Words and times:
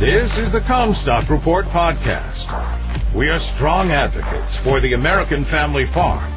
This 0.00 0.36
is 0.38 0.50
the 0.50 0.58
Commstock 0.58 1.30
Report 1.30 1.66
podcast. 1.66 3.14
We 3.14 3.28
are 3.28 3.38
strong 3.38 3.92
advocates 3.92 4.58
for 4.64 4.80
the 4.80 4.94
American 4.94 5.44
family 5.44 5.84
farm 5.94 6.32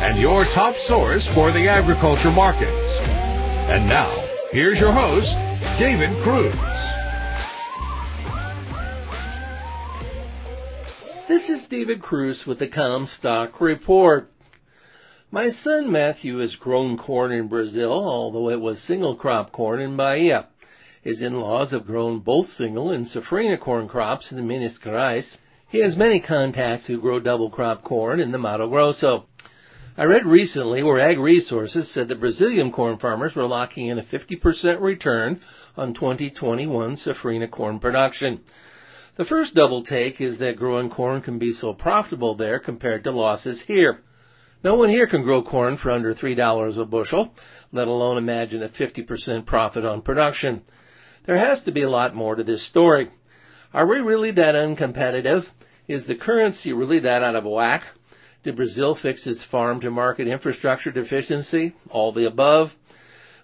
and 0.00 0.18
your 0.18 0.44
top 0.44 0.74
source 0.88 1.28
for 1.34 1.52
the 1.52 1.68
agriculture 1.68 2.30
markets. 2.30 2.96
And 3.68 3.86
now, 3.86 4.08
here's 4.50 4.80
your 4.80 4.92
host, 4.92 5.28
David 5.78 6.08
Kruse. 6.24 6.56
This 11.28 11.50
is 11.50 11.68
David 11.68 12.00
Kruse 12.00 12.46
with 12.46 12.60
the 12.60 12.68
Commstock 12.68 13.60
Report. 13.60 14.32
My 15.30 15.50
son 15.50 15.92
Matthew 15.92 16.38
has 16.38 16.56
grown 16.56 16.96
corn 16.96 17.30
in 17.30 17.48
Brazil, 17.48 17.92
although 17.92 18.48
it 18.48 18.60
was 18.60 18.80
single 18.80 19.16
crop 19.16 19.52
corn 19.52 19.82
in 19.82 19.98
Bahia. 19.98 20.48
His 21.02 21.20
in-laws 21.20 21.72
have 21.72 21.84
grown 21.84 22.20
both 22.20 22.48
single 22.48 22.92
and 22.92 23.04
safrinha 23.04 23.58
corn 23.58 23.88
crops 23.88 24.30
in 24.30 24.36
the 24.36 24.42
Minas 24.44 24.78
Gerais. 24.78 25.36
He 25.68 25.80
has 25.80 25.96
many 25.96 26.20
contacts 26.20 26.86
who 26.86 27.00
grow 27.00 27.18
double 27.18 27.50
crop 27.50 27.82
corn 27.82 28.20
in 28.20 28.30
the 28.30 28.38
Mato 28.38 28.68
Grosso. 28.68 29.26
I 29.98 30.04
read 30.04 30.24
recently 30.24 30.80
where 30.80 31.00
Ag 31.00 31.18
Resources 31.18 31.90
said 31.90 32.06
that 32.06 32.20
Brazilian 32.20 32.70
corn 32.70 32.98
farmers 32.98 33.34
were 33.34 33.48
locking 33.48 33.88
in 33.88 33.98
a 33.98 34.02
50% 34.04 34.80
return 34.80 35.40
on 35.76 35.92
2021 35.92 36.94
safrinha 36.94 37.50
corn 37.50 37.80
production. 37.80 38.38
The 39.16 39.24
first 39.24 39.54
double 39.54 39.82
take 39.82 40.20
is 40.20 40.38
that 40.38 40.56
growing 40.56 40.88
corn 40.88 41.20
can 41.20 41.36
be 41.36 41.52
so 41.52 41.74
profitable 41.74 42.36
there 42.36 42.60
compared 42.60 43.02
to 43.04 43.10
losses 43.10 43.60
here. 43.62 44.02
No 44.62 44.76
one 44.76 44.88
here 44.88 45.08
can 45.08 45.24
grow 45.24 45.42
corn 45.42 45.78
for 45.78 45.90
under 45.90 46.14
$3 46.14 46.78
a 46.78 46.84
bushel, 46.84 47.34
let 47.72 47.88
alone 47.88 48.18
imagine 48.18 48.62
a 48.62 48.68
50% 48.68 49.46
profit 49.46 49.84
on 49.84 50.02
production. 50.02 50.62
There 51.24 51.38
has 51.38 51.62
to 51.62 51.72
be 51.72 51.82
a 51.82 51.90
lot 51.90 52.16
more 52.16 52.34
to 52.34 52.42
this 52.42 52.62
story. 52.62 53.08
Are 53.72 53.86
we 53.86 54.00
really 54.00 54.32
that 54.32 54.56
uncompetitive? 54.56 55.46
Is 55.86 56.06
the 56.06 56.16
currency 56.16 56.72
really 56.72 56.98
that 57.00 57.22
out 57.22 57.36
of 57.36 57.44
whack? 57.44 57.84
Did 58.42 58.56
Brazil 58.56 58.96
fix 58.96 59.24
its 59.28 59.44
farm 59.44 59.78
to 59.80 59.90
market 59.92 60.26
infrastructure 60.26 60.90
deficiency? 60.90 61.74
All 61.90 62.10
the 62.10 62.26
above? 62.26 62.76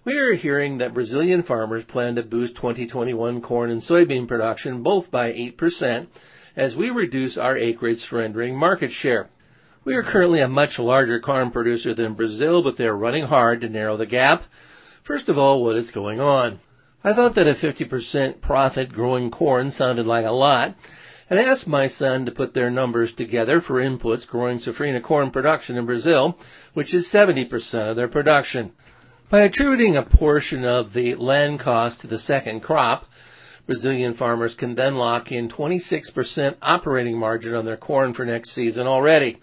We 0.05 0.19
are 0.19 0.34
hearing 0.34 0.78
that 0.78 0.92
Brazilian 0.92 1.44
farmers 1.44 1.84
plan 1.84 2.17
to 2.17 2.25
boost 2.25 2.56
2021 2.56 3.42
corn 3.42 3.70
and 3.70 3.80
soybean 3.80 4.27
production 4.27 4.83
both 4.83 5.12
by 5.12 5.33
8% 5.33 6.08
as 6.56 6.74
we 6.74 6.91
reduce 6.91 7.39
our 7.39 7.56
acreage 7.56 8.00
surrendering 8.00 8.56
market 8.56 8.91
share. 8.91 9.28
We 9.84 9.95
are 9.95 10.02
currently 10.02 10.41
a 10.41 10.48
much 10.48 10.80
larger 10.80 11.20
corn 11.20 11.52
producer 11.52 11.95
than 11.95 12.14
Brazil, 12.14 12.64
but 12.64 12.77
they 12.77 12.86
are 12.86 12.97
running 12.97 13.27
hard 13.27 13.61
to 13.61 13.69
narrow 13.69 13.97
the 13.97 14.06
gap. 14.06 14.42
First 15.05 15.28
of 15.28 15.39
all, 15.39 15.62
what 15.62 15.77
is 15.77 15.92
going 15.92 16.20
on? 16.20 16.58
I 17.04 17.14
thought 17.14 17.36
that 17.36 17.46
a 17.46 17.54
50% 17.54 18.41
profit 18.41 18.92
growing 18.92 19.30
corn 19.30 19.70
sounded 19.70 20.06
like 20.06 20.27
a 20.27 20.32
lot, 20.32 20.74
and 21.30 21.38
asked 21.38 21.68
my 21.68 21.86
son 21.86 22.27
to 22.27 22.32
put 22.32 22.55
their 22.55 22.70
numbers 22.70 23.12
together 23.12 23.60
for 23.60 23.77
inputs 23.77 24.27
growing 24.27 24.58
safrinha 24.58 25.00
corn 25.00 25.30
production 25.30 25.77
in 25.77 25.86
Brazil, 25.86 26.36
which 26.74 26.92
is 26.92 27.06
70% 27.06 27.90
of 27.90 27.94
their 27.94 28.08
production. 28.08 28.72
By 29.30 29.42
attributing 29.42 29.96
a 29.96 30.02
portion 30.02 30.64
of 30.64 30.92
the 30.92 31.14
land 31.14 31.60
cost 31.60 32.00
to 32.00 32.08
the 32.08 32.18
second 32.18 32.60
crop, 32.60 33.05
Brazilian 33.66 34.14
farmers 34.14 34.56
can 34.56 34.74
then 34.74 34.96
lock 34.96 35.30
in 35.30 35.48
26% 35.48 36.56
operating 36.62 37.16
margin 37.16 37.55
on 37.55 37.64
their 37.64 37.77
corn 37.77 38.12
for 38.12 38.24
next 38.24 38.50
season 38.50 38.88
already. 38.88 39.38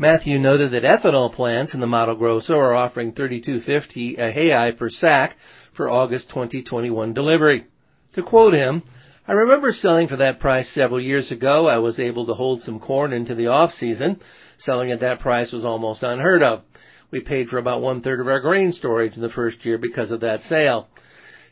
Matthew 0.00 0.38
noted 0.38 0.70
that 0.70 0.82
ethanol 0.82 1.30
plants 1.30 1.74
in 1.74 1.80
the 1.80 1.86
Mato 1.86 2.14
Grosso 2.14 2.58
are 2.58 2.74
offering 2.74 3.12
32.50 3.12 4.16
reais 4.16 4.74
per 4.74 4.88
sack 4.88 5.36
for 5.74 5.90
August 5.90 6.30
2021 6.30 7.12
delivery. 7.12 7.66
To 8.14 8.22
quote 8.22 8.54
him, 8.54 8.82
I 9.28 9.32
remember 9.32 9.74
selling 9.74 10.08
for 10.08 10.16
that 10.16 10.40
price 10.40 10.70
several 10.70 11.02
years 11.02 11.30
ago. 11.30 11.68
I 11.68 11.76
was 11.76 12.00
able 12.00 12.24
to 12.24 12.32
hold 12.32 12.62
some 12.62 12.80
corn 12.80 13.12
into 13.12 13.34
the 13.34 13.48
off 13.48 13.74
season. 13.74 14.20
Selling 14.56 14.90
at 14.90 15.00
that 15.00 15.20
price 15.20 15.52
was 15.52 15.66
almost 15.66 16.02
unheard 16.02 16.42
of. 16.42 16.62
We 17.10 17.20
paid 17.20 17.50
for 17.50 17.58
about 17.58 17.82
one 17.82 18.00
third 18.00 18.20
of 18.20 18.28
our 18.28 18.40
grain 18.40 18.72
storage 18.72 19.16
in 19.16 19.22
the 19.22 19.28
first 19.28 19.66
year 19.66 19.76
because 19.76 20.12
of 20.12 20.20
that 20.20 20.40
sale. 20.40 20.88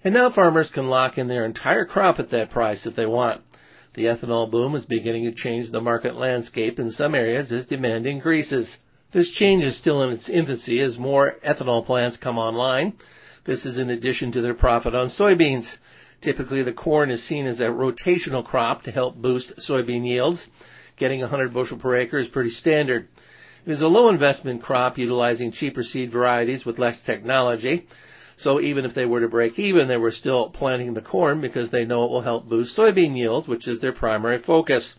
And 0.03 0.15
now 0.15 0.31
farmers 0.31 0.71
can 0.71 0.89
lock 0.89 1.19
in 1.19 1.29
their 1.29 1.45
entire 1.45 1.85
crop 1.85 2.19
at 2.19 2.31
that 2.31 2.49
price 2.49 2.87
if 2.87 2.97
they 2.97 3.05
want. 3.05 3.43
The 3.95 4.05
ethanol 4.05 4.51
boom 4.51 4.75
is 4.75 4.87
beginning 4.87 5.25
to 5.25 5.33
change 5.33 5.71
the 5.71 5.81
market 5.81 6.15
landscape 6.15 6.79
in 6.79 6.91
some 6.91 7.15
areas 7.15 7.53
as 7.53 7.67
demand 7.67 8.07
increases. 8.07 8.79
This 9.13 9.31
change 9.31 9.65
is 9.65 9.77
still 9.77 10.03
in 10.03 10.11
its 10.11 10.29
infancy 10.29 10.81
as 10.81 10.99
more 10.99 11.37
ethanol 11.45 11.85
plants 11.85 12.17
come 12.19 12.39
online. 12.39 12.93
This 13.45 13.65
is 13.65 13.79
in 13.79 13.89
addition 13.89 14.31
to 14.33 14.43
their 14.43 14.55
profit 14.55 14.95
on 14.95 15.07
soybeans. 15.07 15.79
Typically 16.21 16.63
the 16.63 16.73
corn 16.73 17.11
is 17.11 17.23
seen 17.23 17.47
as 17.47 17.61
a 17.61 17.69
rotational 17.69 18.45
crop 18.45 18.83
to 18.83 18.91
help 18.91 19.17
boost 19.17 19.57
soybean 19.57 20.07
yields. 20.07 20.49
Getting 20.97 21.21
100 21.21 21.55
bushel 21.55 21.79
per 21.79 21.97
acre 21.97 22.19
is 22.19 22.29
pretty 22.29 22.51
standard. 22.51 23.09
It 23.65 23.73
is 23.73 23.83
a 23.83 23.89
low 23.89 24.09
investment 24.09 24.63
crop 24.63 24.99
utilizing 24.99 25.53
cheaper 25.53 25.83
seed 25.83 26.13
varieties 26.13 26.67
with 26.67 26.79
less 26.79 27.03
technology. 27.03 27.87
So 28.39 28.61
even 28.61 28.85
if 28.85 28.95
they 28.95 29.05
were 29.05 29.19
to 29.21 29.29
break 29.29 29.59
even, 29.59 29.89
they 29.89 29.97
were 29.97 30.13
still 30.13 30.49
planting 30.49 30.95
the 30.95 31.03
corn 31.03 31.41
because 31.41 31.71
they 31.71 31.85
know 31.85 32.05
it 32.05 32.11
will 32.11 32.21
help 32.21 32.49
boost 32.49 32.77
soybean 32.77 33.17
yields, 33.17 33.49
which 33.49 33.67
is 33.67 33.81
their 33.81 33.93
primary 33.93 34.39
focus. 34.39 34.95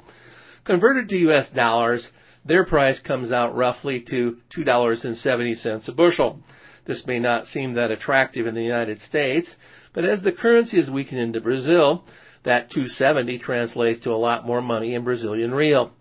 Converted 0.65 1.07
to 1.07 1.29
US 1.29 1.49
dollars, 1.49 2.11
their 2.43 2.65
price 2.65 2.99
comes 2.99 3.31
out 3.31 3.55
roughly 3.55 4.01
to 4.01 4.39
$2.70 4.49 5.87
a 5.87 5.91
bushel. 5.93 6.43
This 6.83 7.07
may 7.07 7.19
not 7.19 7.47
seem 7.47 7.75
that 7.75 7.91
attractive 7.91 8.45
in 8.45 8.55
the 8.55 8.63
United 8.63 8.99
States, 8.99 9.55
but 9.93 10.03
as 10.03 10.21
the 10.21 10.33
currency 10.33 10.77
is 10.77 10.91
weakened 10.91 11.21
into 11.21 11.39
Brazil, 11.39 12.03
that 12.43 12.69
270 12.69 13.37
translates 13.37 13.99
to 13.99 14.11
a 14.11 14.15
lot 14.15 14.45
more 14.45 14.61
money 14.61 14.95
in 14.95 15.05
Brazilian 15.05 15.53
real. 15.53 15.93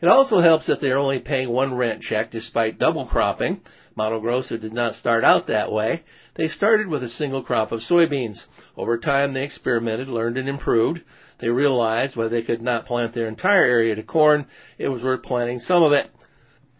It 0.00 0.08
also 0.08 0.40
helps 0.40 0.66
that 0.66 0.80
they're 0.80 0.98
only 0.98 1.18
paying 1.18 1.50
one 1.50 1.74
rent 1.74 2.02
check 2.02 2.30
despite 2.30 2.78
double 2.78 3.06
cropping. 3.06 3.60
Mato 3.96 4.20
Grosso 4.20 4.56
did 4.56 4.72
not 4.72 4.94
start 4.94 5.24
out 5.24 5.48
that 5.48 5.72
way. 5.72 6.04
They 6.36 6.46
started 6.46 6.86
with 6.86 7.02
a 7.02 7.08
single 7.08 7.42
crop 7.42 7.72
of 7.72 7.80
soybeans. 7.80 8.44
Over 8.76 8.96
time, 8.96 9.32
they 9.32 9.42
experimented, 9.42 10.06
learned, 10.06 10.38
and 10.38 10.48
improved. 10.48 11.02
They 11.40 11.48
realized 11.48 12.14
while 12.14 12.28
they 12.28 12.42
could 12.42 12.62
not 12.62 12.86
plant 12.86 13.12
their 13.12 13.26
entire 13.26 13.64
area 13.64 13.96
to 13.96 14.04
corn, 14.04 14.46
it 14.78 14.88
was 14.88 15.02
worth 15.02 15.24
planting 15.24 15.58
some 15.58 15.82
of 15.82 15.92
it. 15.92 16.10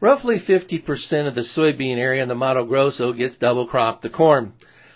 Roughly 0.00 0.38
50% 0.38 1.26
of 1.26 1.34
the 1.34 1.40
soybean 1.40 1.96
area 1.96 2.22
in 2.22 2.28
the 2.28 2.36
Mato 2.36 2.64
Grosso 2.64 3.12
gets 3.12 3.36
double 3.36 3.66
cropped 3.66 4.02
to 4.02 4.10
corn. 4.10 4.52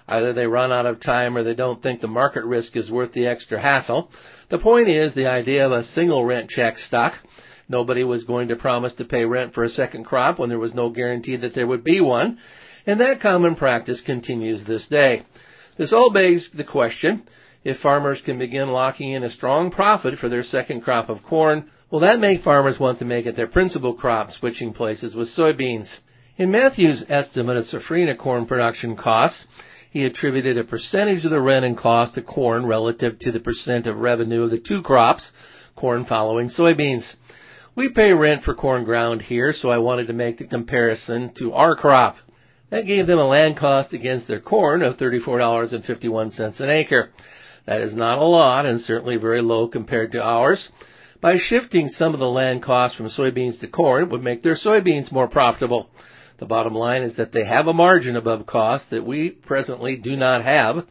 Either 0.07 0.33
they 0.33 0.47
run 0.47 0.71
out 0.73 0.87
of 0.87 1.01
time 1.01 1.37
or 1.37 1.43
they 1.43 1.55
don't 1.55 1.83
think 1.83 2.01
the 2.01 2.07
market 2.07 2.45
risk 2.45 2.77
is 2.77 2.91
worth 2.91 3.13
the 3.13 3.27
extra 3.27 3.61
hassle. 3.61 4.13
The 4.49 4.59
point 4.59 4.89
is 4.89 5.13
the 5.13 5.27
idea 5.27 5.67
of 5.67 5.73
a 5.73 5.83
single 5.83 6.25
rent 6.25 6.51
check 6.51 6.79
stuck. 6.79 7.19
Nobody 7.73 8.05
was 8.05 8.25
going 8.25 8.49
to 8.49 8.57
promise 8.57 8.93
to 8.95 9.07
pay 9.07 9.25
rent 9.25 9.55
for 9.55 9.65
a 9.65 9.71
second 9.71 10.05
crop 10.05 10.39
when 10.39 10.51
there 10.51 10.59
was 10.59 10.75
no 10.75 10.91
guarantee 10.91 11.37
that 11.37 11.55
there 11.55 11.67
would 11.67 11.83
be 11.83 12.03
one 12.03 12.39
and 12.87 13.01
that 13.01 13.23
common 13.23 13.55
practice 13.55 14.03
continues 14.03 14.63
this 14.65 14.87
day. 14.89 15.23
This 15.79 15.95
all 15.95 16.11
begs 16.11 16.51
the 16.51 16.65
question, 16.65 17.23
if 17.65 17.79
farmers 17.79 18.21
can 18.21 18.39
begin 18.39 18.69
locking 18.69 19.13
in 19.13 19.25
a 19.25 19.31
strong 19.31 19.71
profit 19.71 20.19
for 20.19 20.29
their 20.29 20.43
second 20.43 20.83
crop 20.83 21.09
of 21.09 21.23
corn, 21.23 21.71
will 21.91 22.01
that 22.01 22.21
make 22.21 22.43
farmers 22.43 22.79
want 22.79 22.99
to 22.99 23.07
make 23.07 23.25
it 23.25 23.37
their 23.37 23.47
principal 23.47 23.95
crop, 23.95 24.33
switching 24.33 24.75
places 24.75 25.17
with 25.17 25.29
soybeans? 25.29 25.99
In 26.37 26.51
Matthew's 26.51 27.07
estimate 27.09 27.57
of 27.57 27.65
safrinha 27.65 28.19
corn 28.19 28.45
production 28.45 28.97
costs, 28.97 29.47
he 29.91 30.05
attributed 30.05 30.59
a 30.59 30.65
percentage 30.65 31.25
of 31.25 31.31
the 31.31 31.41
rent 31.41 31.65
and 31.65 31.79
cost 31.79 32.17
to 32.17 32.23
corn 32.23 32.67
relative 32.67 33.19
to 33.21 33.33
the 33.33 33.41
percent 33.41 33.87
of 33.87 33.97
revenue 33.97 34.43
of 34.43 34.51
the 34.51 34.59
two 34.59 34.83
crops, 34.83 35.33
corn 35.75 36.05
following 36.05 36.49
soybeans. 36.49 37.17
We 37.75 37.89
pay 37.89 38.13
rent 38.13 38.43
for 38.43 38.55
corn 38.55 38.85
ground 38.85 39.23
here, 39.23 39.55
so 39.55 39.71
I 39.71 39.79
wanted 39.79 40.09
to 40.09 40.13
make 40.13 40.37
the 40.37 40.45
comparison 40.45 41.33
to 41.35 41.55
our 41.55 41.75
crop. 41.75 42.19
That 42.69 42.87
gave 42.87 43.07
them 43.07 43.19
a 43.19 43.27
land 43.27 43.57
cost 43.57 43.95
against 43.95 44.29
their 44.29 44.41
corn 44.41 44.83
of 44.83 44.99
$34.51 44.99 46.61
an 46.61 46.69
acre. 46.69 47.11
That 47.65 47.81
is 47.81 47.95
not 47.95 48.19
a 48.19 48.25
lot 48.25 48.67
and 48.67 48.79
certainly 48.79 49.17
very 49.17 49.41
low 49.41 49.69
compared 49.69 50.13
to 50.13 50.23
ours. 50.23 50.71
By 51.23 51.39
shifting 51.39 51.89
some 51.89 52.13
of 52.13 52.21
the 52.21 52.29
land 52.29 52.63
costs 52.63 52.95
from 52.95 53.07
soybeans 53.07 53.61
to 53.61 53.69
corn, 53.69 54.03
it 54.03 54.11
would 54.11 54.23
make 54.23 54.43
their 54.43 54.53
soybeans 54.53 55.11
more 55.11 55.29
profitable. 55.29 55.89
The 56.37 56.47
bottom 56.47 56.75
line 56.75 57.03
is 57.03 57.15
that 57.15 57.33
they 57.33 57.45
have 57.45 57.69
a 57.69 57.73
margin 57.73 58.17
above 58.17 58.45
cost 58.45 58.91
that 58.91 59.07
we 59.07 59.31
presently 59.31 59.97
do 59.97 60.15
not 60.15 60.45
have. 60.45 60.87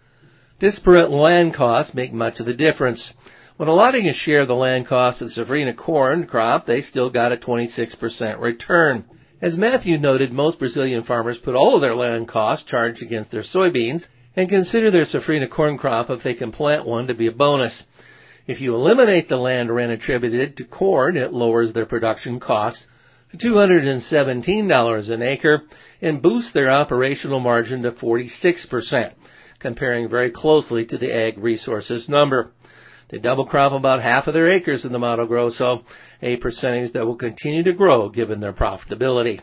Disparate 0.57 1.11
land 1.11 1.53
costs 1.53 1.93
make 1.93 2.11
much 2.11 2.39
of 2.39 2.47
the 2.47 2.55
difference. 2.55 3.13
When 3.61 3.69
allotting 3.69 4.07
a 4.07 4.13
share 4.13 4.41
of 4.41 4.47
the 4.47 4.55
land 4.55 4.87
cost 4.87 5.21
of 5.21 5.31
the 5.31 5.45
Safrinha 5.45 5.77
corn 5.77 6.25
crop, 6.25 6.65
they 6.65 6.81
still 6.81 7.11
got 7.11 7.31
a 7.31 7.37
26% 7.37 8.39
return. 8.39 9.05
As 9.39 9.55
Matthew 9.55 9.99
noted, 9.99 10.33
most 10.33 10.57
Brazilian 10.57 11.03
farmers 11.03 11.37
put 11.37 11.53
all 11.53 11.75
of 11.75 11.81
their 11.81 11.93
land 11.93 12.27
costs 12.27 12.65
charged 12.67 13.03
against 13.03 13.29
their 13.29 13.43
soybeans 13.43 14.07
and 14.35 14.49
consider 14.49 14.89
their 14.89 15.03
safrinha 15.03 15.47
corn 15.47 15.77
crop 15.77 16.09
if 16.09 16.23
they 16.23 16.33
can 16.33 16.51
plant 16.51 16.87
one 16.87 17.05
to 17.05 17.13
be 17.13 17.27
a 17.27 17.31
bonus. 17.31 17.83
If 18.47 18.61
you 18.61 18.73
eliminate 18.73 19.29
the 19.29 19.37
land 19.37 19.69
rent 19.69 19.91
attributed 19.91 20.57
to 20.57 20.63
corn, 20.63 21.15
it 21.15 21.31
lowers 21.31 21.71
their 21.71 21.85
production 21.85 22.39
costs 22.39 22.87
to 23.31 23.37
$217 23.37 25.09
an 25.11 25.21
acre 25.21 25.61
and 26.01 26.19
boosts 26.19 26.51
their 26.51 26.71
operational 26.71 27.39
margin 27.39 27.83
to 27.83 27.91
46%, 27.91 29.13
comparing 29.59 30.09
very 30.09 30.31
closely 30.31 30.83
to 30.87 30.97
the 30.97 31.15
Ag 31.15 31.37
Resources 31.37 32.09
number. 32.09 32.53
They 33.11 33.19
double 33.19 33.45
crop 33.45 33.73
about 33.73 34.01
half 34.01 34.27
of 34.27 34.33
their 34.33 34.47
acres 34.47 34.85
in 34.85 34.93
the 34.93 34.99
Mato 34.99 35.25
Grosso, 35.25 35.83
a 36.21 36.37
percentage 36.37 36.93
that 36.93 37.05
will 37.05 37.17
continue 37.17 37.63
to 37.63 37.73
grow 37.73 38.07
given 38.07 38.39
their 38.39 38.53
profitability. 38.53 39.41